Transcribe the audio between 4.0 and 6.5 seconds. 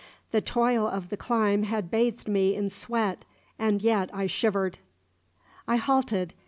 I shivered. I halted.